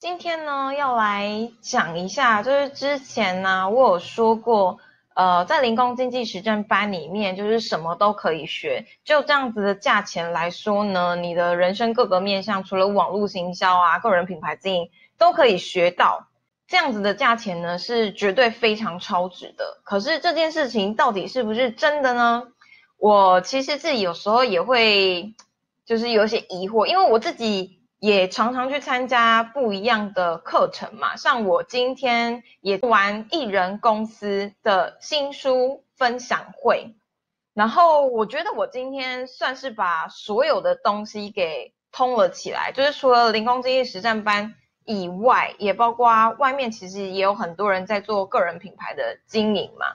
[0.00, 4.78] 今天呢，要来讲一下，就是之前呢，我有说过，
[5.12, 16.28] 呃，在零工经济实战班里面，就是什么都可以学，就这样子的价钱来说呢，你的人生各个面向，除了网络行销啊、个人品牌经营，都可以学到。
[16.66, 19.82] 这样子的价钱呢，是绝对非常超值的。
[19.84, 22.44] 可是这件事情到底是不是真的呢？
[22.96, 25.34] 我其实自己有时候也会，
[25.84, 27.79] 就是有些疑惑，因为我自己。
[28.00, 36.94] 也常常去参加不一样的课程嘛，像我今天也玩艺人公司的新书分享会，
[37.52, 44.54] 然后我觉得我今天算是把所有的东西给通了起来，就是除了零工经济实战班
[44.86, 49.86] 以外，也包括外面其实也有很多人在做个人品牌的经营嘛。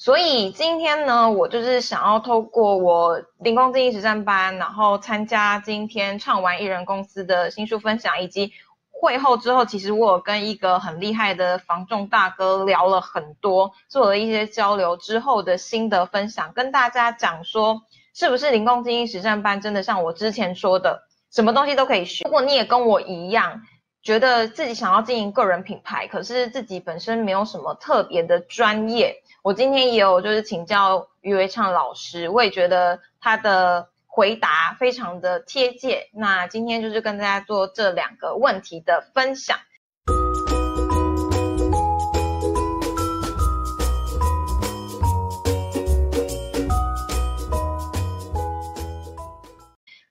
[0.00, 8.52] 所以今天呢，我就是想要透过我零工经济实战班，然后参加今天畅玩艺人公司的新书分享，以及
[8.92, 17.82] 会后之后，其实我有跟一个很厉害的防重大哥聊了很多，做了一些交流之后的心得分享，跟大家讲说，
[18.14, 22.22] 是不是零工经济实战班真的像我之前说的，什么东西都可以学？
[22.22, 23.62] 如果你也跟我一样，
[24.00, 29.24] 觉得自己想要经营个人品牌，可是自己本身没有什么特别的专业。
[29.48, 36.10] 我今天也有就是请教于维畅老师，我也觉得他的回答非常的贴切。
[36.12, 39.56] 那今天就是跟大家做这两个问题的分享。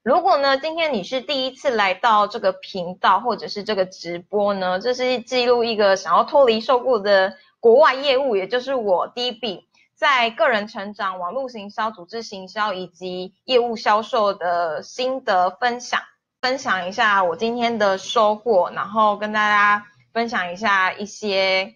[0.02, 7.35] 如果呢，今天你是第一次来到这个频道或者是这个直播呢，这是记录一个想要脱离受雇的。
[7.68, 16.00] 国外业务，也就是我第一笔在个人成长、网络行销、组织行销以及业务销售的心得分享，
[16.40, 21.76] 分享一下我今天的收获，然后跟大家分享一下一些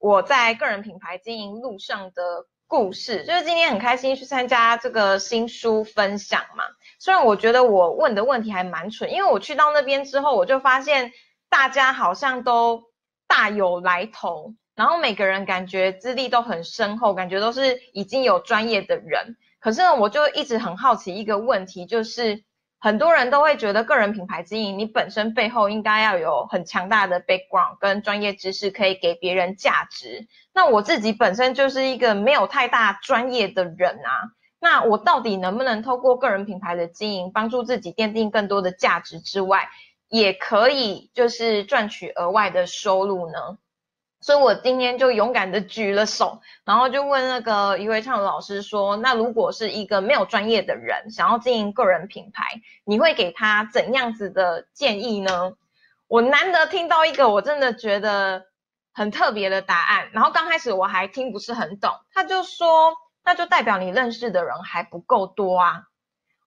[0.00, 3.24] 我在个人品牌经营路上的故事。
[3.24, 6.64] 就是今天很开心去参加这个新书分享嘛，
[6.98, 11.12] 虽然我觉得我问的问题还蛮蠢，因为我去到那边之后，我就发现
[11.48, 12.82] 大家好像都
[13.28, 14.54] 大有来头。
[14.80, 19.36] 然后每个人感觉资历都很深厚，感觉都是已经有专业的人。
[19.58, 22.42] 可是呢，我就一直很好奇一个问题，就是
[22.78, 30.26] 很多人都会觉得个人品牌经营，你本身背后应该要有很强大的 background 跟专业知识，可以给别人价值。
[30.54, 39.68] 那我自己本身就是一个没有太大专业的人啊，那我到底能不能透过个人品牌的经营，帮助自己奠定更多的价值之外，
[40.08, 43.58] 也可以就是赚取额外的收入呢？
[44.22, 55.54] 所以我今天就勇敢的举了手，然后就问那个余伟畅老师说：“那如果是一个没有专业的人想要经营个人品牌，你会给他怎样子的建议呢？”
[56.06, 58.44] 我难得听到一个我真的觉得
[58.92, 62.92] 很特别的答案，然后刚开始我还听不是很懂，他就说
[63.24, 65.84] ：“那就代表你认识的人还不够多啊。”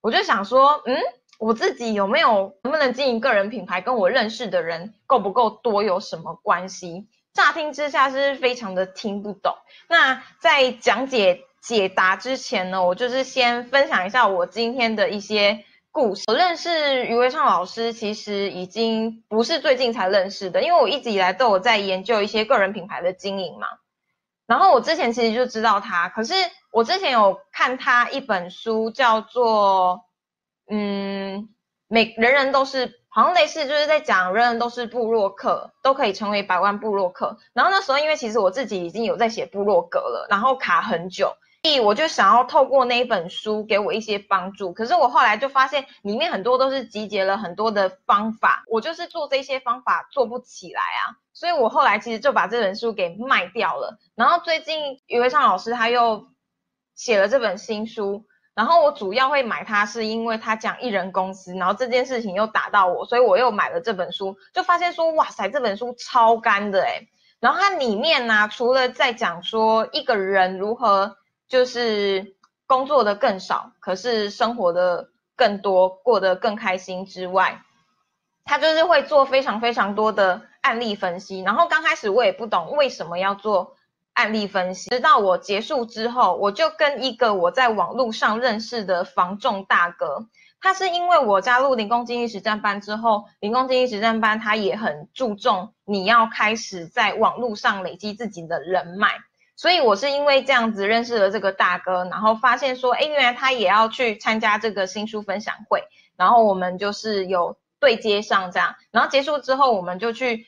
[0.00, 0.96] 我就想说：“嗯，
[1.40, 9.52] 我自己有没有能不能经营个人品牌，跟我认识的人够不够多有什么关系？”乍听之下是非常的听不懂。
[9.88, 16.22] 那在讲解解答之前呢，我就是先分享一下我今天的一些故事。
[16.28, 23.66] 我认识余维畅老师，其实已经不是最近才认识的，因为我一直以来都有在研究一些个人品牌的经营嘛。
[24.46, 26.34] 然后我之前其实就知道他，可是
[26.70, 30.04] 我之前有看他一本书，叫做
[30.70, 31.48] 嗯，
[31.88, 33.03] 每人人都是。
[33.14, 37.38] 好像类似就是在讲人人都是部落客，都可以成为百万部落客。
[37.52, 41.32] 然后那时候因为其实我自己已经有在写部落格了，然后卡很久，
[41.62, 44.72] 所以我就想要透过那一本书给我一些帮助。
[44.72, 51.14] 可是我后来就发现里面很多都是集结了很多的方法，我就是做这些方法做不起来啊。
[51.32, 53.96] 所以我后来其实就把这本书给卖掉了。
[54.16, 56.26] 然后最近余维畅老师他又
[56.96, 58.24] 写了这本新书。
[58.54, 67.08] 然后我主要会买它，是因为它讲艺人公司，然后这件事情又打到我，所以我又买了这本书，就发现说，哇塞，这本书超干的诶
[67.40, 71.16] 然后它里面呢，除了在讲说一个人如何
[71.48, 72.36] 就是
[72.66, 77.60] 工作的更少，可是生活的更多，过得更开心之外，
[78.44, 81.40] 他就是会做非常非常多的案例分析。
[81.42, 83.74] 然后刚开始我也不懂为什么要做。
[84.14, 90.26] 案例分析，直到我结束之后，我就跟一个我在网络上认识的房仲大哥，
[90.60, 99.10] 他是因为我加入零工经济实战班之后，零工经济实战班他也很注重你要开始在网络上累积自己的人脉，
[99.56, 105.82] 所以我是因为这样子认识了这个大哥，然后发现说，哎，原来他也要去参加这个新书分享会，
[106.16, 107.56] 然后我们就是有。
[107.80, 110.46] 对接上这样，然后结束之后我们就去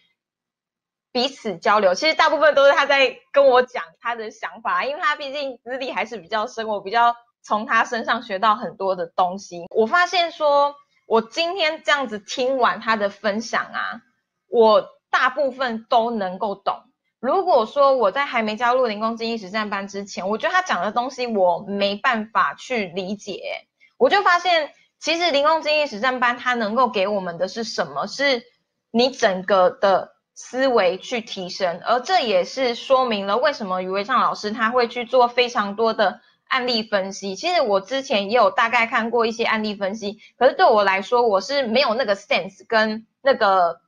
[1.17, 1.95] 彼此交流。
[1.95, 9.65] 其实大部分都是他在跟我讲他的想法，因为他毕竟资历还是比较深，我比较从他身上学到很多的东西。
[9.71, 10.75] 我发现说，
[11.07, 14.03] 我今天这样子听完他的分享啊，
[14.51, 16.83] 我大部分都能够懂。
[17.19, 23.41] 如果说我在还没加入零工精益实战班之前，我觉得他讲的东西我没办法去理解，
[23.97, 24.71] 我就发现
[25.01, 28.07] 其实零工精益实战班它能够给我们的是什么？
[28.07, 28.43] 是
[28.91, 37.35] 你整个的思维去提升，而这也是说明了为什么余维畅老师他会去做非常多的案例分析。
[37.35, 43.81] 其实我之前也有大概看过一些案例分析，可是对我来说我是没有那个 sense 跟那个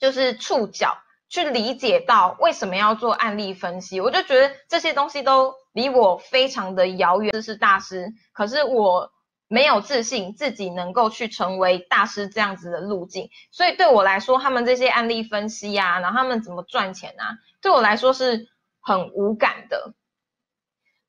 [0.00, 0.98] 就是触角。
[1.28, 7.32] 去理解到为什么要做案例分析，我就觉得这些东西都离我非常的遥远。
[7.32, 9.10] 这是大师，可是我
[9.48, 18.48] 没有自信自己能够去成为大师这样子的路径，所以对我来说，他们这些案例分析啊，然后他们怎么赚钱啊，对我来说是
[18.80, 19.94] 很无感的。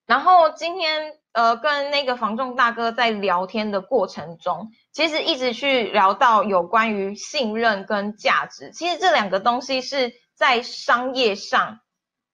[0.05, 11.79] 然后今天呃跟那个房仲大哥在聊天的过程中，其实一直去聊到有关于信任跟价值，其实这两个东西是在商业上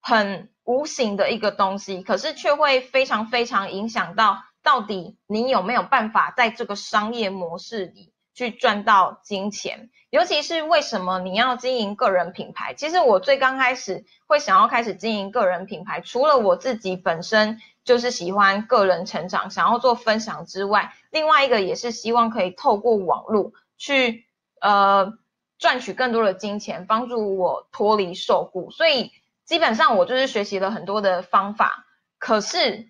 [0.00, 8.10] 很无形的一个东西，可是却会非常非常影响到到底你有没有办法在这个商业模式里。
[8.36, 12.74] 去赚到金钱，尤其是为什么你要经营个人品牌？
[12.74, 24.26] 其实我最刚开始会想要开始经营个人品牌，除了我自己本身就是喜欢个人成长，想要做分享之外，另外一个也是希望可以透过网络去
[24.60, 25.12] 呃
[25.56, 28.72] 赚取更多的金钱，帮助我脱离受雇。
[28.72, 29.12] 所以
[29.44, 31.86] 基本上我就是学习了很多的方法，
[32.18, 32.88] 可是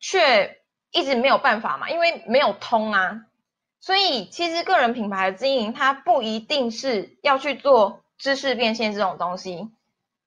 [0.00, 0.60] 却
[0.90, 3.22] 一直没有办法嘛，因为没有通啊。
[3.80, 9.70] 所以，其实个人品牌的经营，它不一定是要去做知识变现这种东西。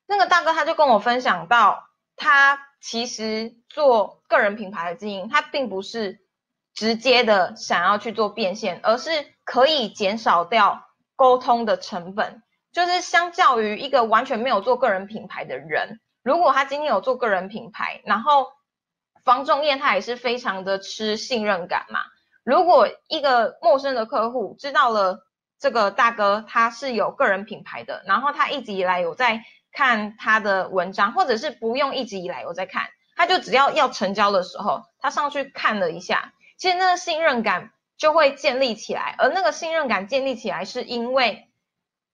[0.08, 6.22] 那个大哥他就跟我分享到，他其实做个人品牌的经营，他并不是
[6.74, 9.10] 直接的想要去做变现，而是
[9.44, 10.86] 可以减少掉
[11.16, 12.42] 沟通的成本。
[12.72, 18.48] 就是相较于一个完全没有做个人品牌的人，如果他今天有做个人品牌，然后
[19.24, 22.00] 房仲业他也是非常的吃信任感嘛。
[22.44, 25.20] 如果一个陌生的客户知道了
[25.60, 41.48] 这个大哥他是有个人品牌的，然后他一直以来有在看他的文章，或者是不用一直以来有在看，他就只要要成交的时候，他上去看了一下，其实那个信任感就会建立起来，而那个信任感建立起来是因为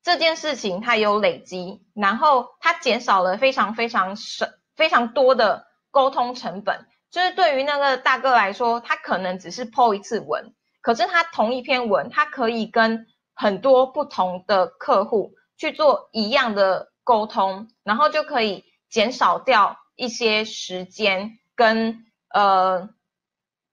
[0.04, 6.86] 这件事情它有累积，然后它减少了非常非常省非常多的沟通成本。
[7.10, 22.90] 就是对于那个大哥来说，他可能只是 po 一次文，可是他同一篇文，他可以跟很多不同的客户去做一样的沟通，然后就可以减少掉一些时间跟呃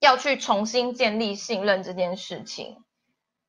[0.01, 2.85] 要去重新建立信任这件事情。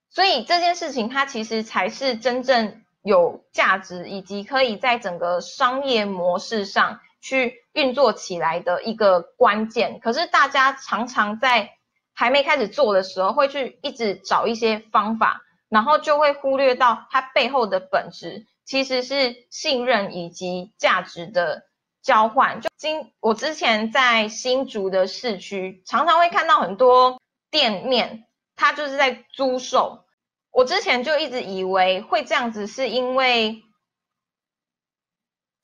[0.09, 6.99] 所以这件事情它其实才是真正有价值，以及可以在整个商业模式上。
[7.21, 11.71] 去运作起来的一个关键，可是大家常常在
[12.13, 21.63] 还没开始做的时候，会去一直找一些方法，然后就会忽略到它背后的本质其实是信任以及价值的
[22.01, 22.61] 交换。
[22.61, 27.19] 就今我之前在新竹的市区，常常会看到很多
[27.51, 30.05] 店面，它就是在租售。
[30.49, 33.64] 我之前就一直以为会这样子，是因为。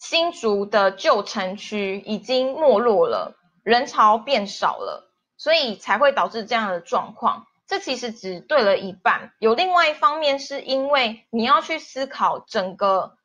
[0.02, 7.46] 新竹的旧城区已经没落了，人潮变少了，所以才会导致这样的状况。
[7.68, 13.16] 这其实只对了一半，有另外一方面是因为你要去思考整个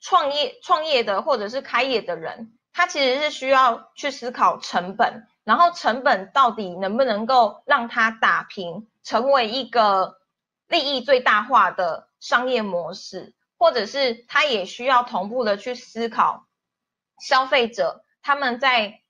[0.00, 10.18] 创业、创业的或者是开业的人，他其实是需要去思考成本，然后成本到底能不能够让他打平，成为一个
[10.68, 13.34] 利益最大化的商业模式。
[13.58, 16.46] 或者是他也需要同步的去思考
[17.20, 19.00] 消费者他们在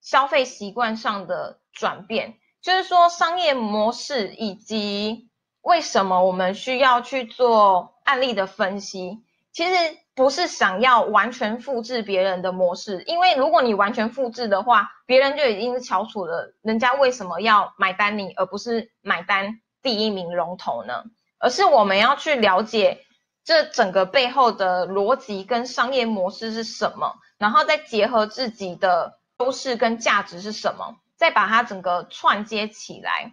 [0.00, 5.30] 消费习惯上的转变，就是说商业模式以及
[5.62, 21.04] 为什么我们需要去做案例的分析，其实不是想要完全复制别人的模式，因为如果你完全复制的话，别人就已经翘楚了人家为什么要买单你，而不是买单第一名龙头呢？
[21.38, 23.04] 而是我们要去了解。
[23.44, 27.14] 这整个背后的逻辑跟商业模式是什么？
[27.36, 30.96] 然后再结合自己的优势跟价值是什么？
[31.16, 33.32] 再把它整个串接起来。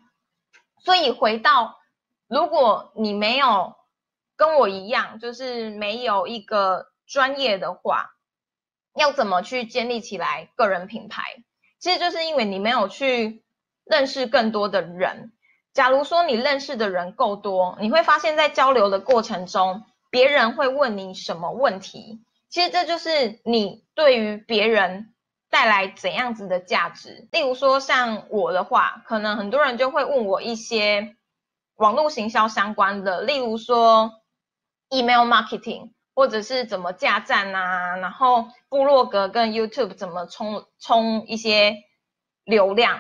[0.83, 1.79] 所以回到
[2.27, 3.75] 如果你没有
[4.35, 8.11] 跟我一样，就是没有一个专业的话，
[8.95, 11.43] 要怎么去建立起来个人品牌？
[11.79, 13.43] 其实就是因为你没有去
[13.85, 15.31] 认识更多的人。
[15.73, 22.23] 假如说你认识的人够多，你会发现在交流的过程中，别人会问你什么问题？
[22.49, 25.13] 其实这就是你对于别人
[25.49, 27.27] 带来怎样子的价值。
[27.31, 31.15] 例如说像我的话，可能很多人就会问我一些
[31.77, 34.21] 网络行销相关的，例如说
[34.89, 41.77] email marketing，或者是怎么架站啊，然后部落格跟 YouTube 怎么冲冲一些
[42.43, 42.99] 流量。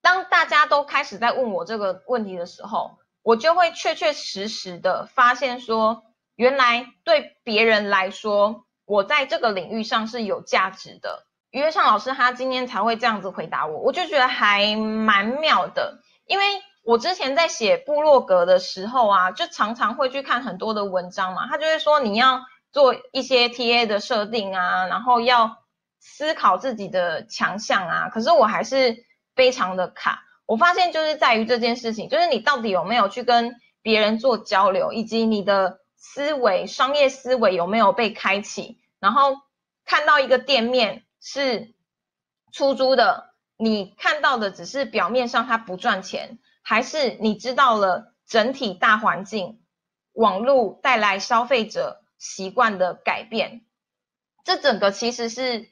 [0.00, 6.04] 当大家都开始在问我这个问题的时候，我就会确确实实的发现说。
[6.34, 11.26] 原来对别人来说，我在这个领域上是有价值的。
[11.50, 16.00] 于月畅老师他今天才会这样子回答我，我就觉得还蛮妙的。
[16.26, 16.44] 因为
[16.84, 22.40] 我之前在写部落格的时候啊，就常常会去看很多的文章嘛，他就会说你要
[22.72, 25.58] 做一些 TA 的设定啊，然后要
[26.00, 28.08] 思考自己的强项啊。
[28.08, 29.04] 可是我还是
[29.36, 30.22] 非常的卡。
[30.46, 35.80] 我发现就是在于这件事情，就是你到底有没有去跟别人做交流，以及你的。
[36.04, 38.80] 思维商业思维有没有被开启？
[38.98, 39.36] 然后
[39.84, 41.74] 看到一个店面是
[42.50, 49.62] 出租的，你看到的只是表面上它不赚钱，还是你知道了整体大环境
[50.12, 53.64] 网络带来消费者习惯的改变？
[54.44, 55.68] 这整个其实是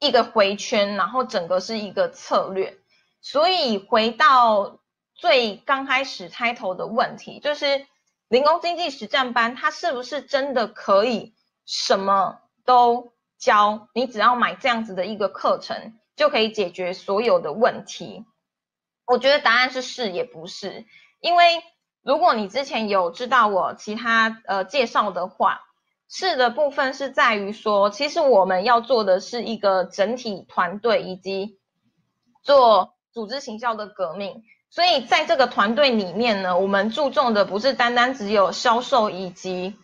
[0.00, 2.76] 一个回圈，然后整个是一个策略。
[3.24, 4.78] 所以回到
[5.14, 7.84] 最刚开始开头的问题，就是。
[8.28, 11.34] 零工经济实战班，它是不是真的可以
[11.66, 13.86] 什么都教？
[13.94, 18.24] 你只要买这样子的一个课程，就可以解决所有的问题？
[19.04, 20.84] 我觉得答案是是也不是，
[21.20, 21.62] 因为
[22.02, 25.60] 如果你之前有知道我其他呃介绍的话，
[26.08, 31.60] 是的部分是在于说，其实我们要做的是一个整体团队以及
[32.42, 34.42] 做组织行销的革命。
[34.68, 39.76] 所以在这个团队里面呢，我们注重的不是单单只有销售以及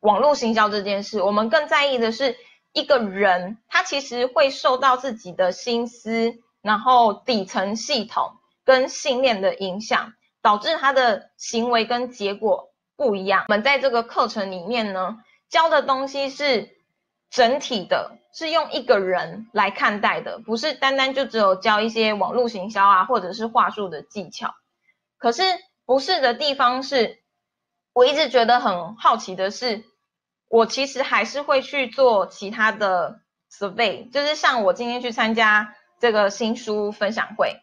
[0.00, 2.36] 网络行销这件事，我们更在意的是
[2.72, 8.32] 一个人，他其实会受到自己的心思，然后底层系统
[8.64, 13.44] 跟信念的影响，导致他的行为跟结果不一样。
[13.46, 16.68] 我们在这个课程里面呢，教的东西是
[17.32, 18.18] 整体的。
[18.34, 24.54] 是用一个人来看待的，不是单单就只有教一些网络行销啊，或者是话术的技巧。
[25.18, 25.42] 可是
[25.84, 27.22] 不是的地方是，
[27.92, 29.84] 我一直觉得很好奇的是，
[30.48, 33.20] 我其实还是会去做其他的
[33.50, 37.60] survey，就是像我今天去参加这个新书分享会，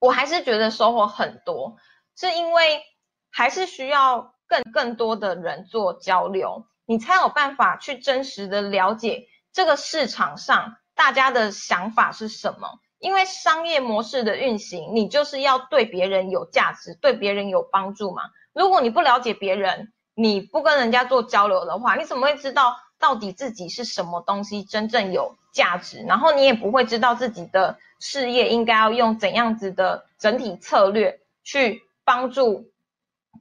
[0.00, 1.76] 我还是觉得收获很多，
[2.16, 2.82] 是因为
[3.30, 9.28] 还是需要更更多的人做交流，你才有办法去真实的了解。
[9.52, 12.80] 这个市场上大家的想法是什么？
[12.98, 18.22] 因为商业模式的运行，你就是要对别人有价值，对别人有帮助嘛。
[18.54, 26.02] 如果你不了解别人，你不跟人家做交流的话，你怎么会知道到底自己是什么东西真正有价值？
[26.08, 32.72] 然后你也不会知道自己的事业应该要用怎样子的整体策略去帮助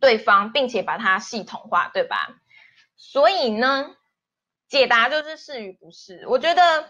[0.02, 2.36] 对方，并且把它系统化，对吧？
[2.98, 3.92] 所以呢？
[4.70, 6.90] 解答就是是与不是，我觉得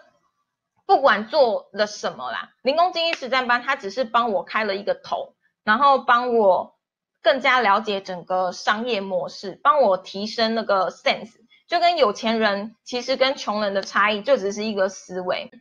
[0.88, 6.76] 不管做了什么啦，零工经济实战班它只是帮我开了一个头，然后帮我
[7.22, 11.34] 更加了解整个商业模式，帮我提升那个 sense，
[11.68, 15.52] 就跟有钱人其实跟穷人的差异就只是一个思维。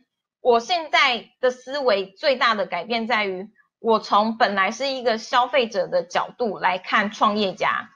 [0.41, 7.91] 我现在的思维最大的改变在于，我从本来是一个消费者的角度来看创业家。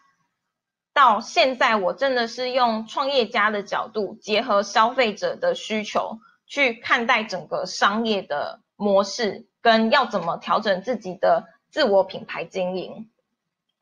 [0.93, 13.09] 到现在，我真的是用创业家的角度，结合消费者的需求去看待整个商业的模式，跟要怎么调整自己的自我品牌经营。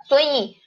[0.05, 0.57] 所以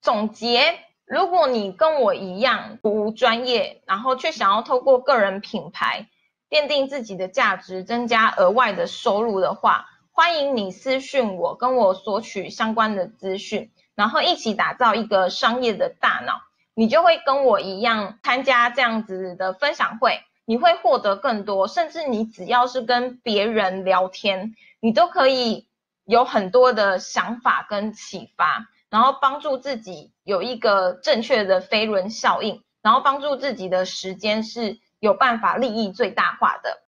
[0.00, 6.08] 总结，如果你跟我一样不专业，然后却想要透过个人品牌
[6.50, 9.86] 奠定自己的价值，增加额外的收入的话，
[10.16, 13.72] 欢迎你私讯我，跟我索取相关的资讯。
[13.96, 16.34] 然后一起打造一个商业的大脑，
[16.72, 25.66] 你就会跟我一样参加这样子的分享会，你会获得更多，甚至你只要是跟别人聊天，你都可以
[26.04, 36.82] 有很多的想法跟启发，然后帮助自己有一个正确的飞轮效应，然后帮助自己的时间是有办法利益最大化的。